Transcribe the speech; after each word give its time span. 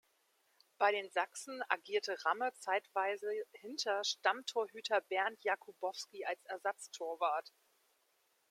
Bei 0.79 0.91
den 0.91 1.11
Sachsen 1.11 1.61
agierte 1.69 2.15
Ramme 2.25 2.51
zeitweise 2.57 3.27
hinter 3.53 4.03
Stammtorhüter 4.03 4.99
Bernd 5.01 5.43
Jakubowski 5.43 6.25
als 6.25 6.43
Ersatztorwart. 6.45 7.51